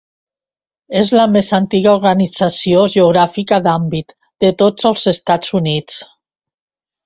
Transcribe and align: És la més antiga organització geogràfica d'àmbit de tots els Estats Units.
És 1.01 1.11
la 1.15 1.25
més 1.33 1.49
antiga 1.57 1.91
organització 1.99 2.87
geogràfica 2.95 3.61
d'àmbit 3.69 4.19
de 4.47 4.53
tots 4.65 4.91
els 4.93 5.07
Estats 5.15 5.57
Units. 5.65 6.03